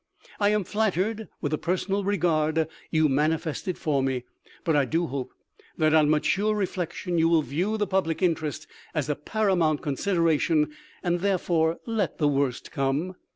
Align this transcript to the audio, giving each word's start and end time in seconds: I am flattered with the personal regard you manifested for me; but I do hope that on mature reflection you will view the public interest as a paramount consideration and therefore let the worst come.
I 0.39 0.49
am 0.49 0.63
flattered 0.63 1.27
with 1.41 1.51
the 1.51 1.59
personal 1.59 2.03
regard 2.03 2.67
you 2.89 3.07
manifested 3.07 3.77
for 3.77 4.01
me; 4.01 4.23
but 4.63 4.75
I 4.75 4.83
do 4.83 5.05
hope 5.05 5.31
that 5.77 5.93
on 5.93 6.09
mature 6.09 6.55
reflection 6.55 7.19
you 7.19 7.29
will 7.29 7.43
view 7.43 7.77
the 7.77 7.85
public 7.85 8.23
interest 8.23 8.65
as 8.95 9.09
a 9.09 9.15
paramount 9.15 9.83
consideration 9.83 10.71
and 11.03 11.19
therefore 11.19 11.77
let 11.85 12.17
the 12.17 12.27
worst 12.27 12.71
come. 12.71 13.15